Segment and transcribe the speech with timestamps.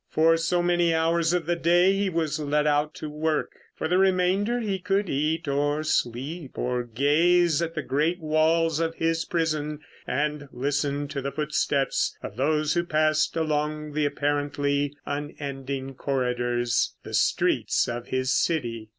[0.09, 3.99] For so many hours of the day he was let out to work; for the
[3.99, 9.81] remainder he could eat or sleep or gaze at the great walls of his prison
[10.07, 17.87] and listen to the footsteps of those who passed along the apparently unending corridors—the streets
[17.87, 18.89] of his city.